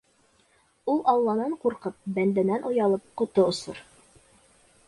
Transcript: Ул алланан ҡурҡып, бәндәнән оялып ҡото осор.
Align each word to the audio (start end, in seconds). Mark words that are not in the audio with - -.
Ул 0.93 1.03
алланан 1.13 1.53
ҡурҡып, 1.65 1.99
бәндәнән 2.17 2.67
оялып 2.71 3.07
ҡото 3.23 3.47
осор. 3.53 3.87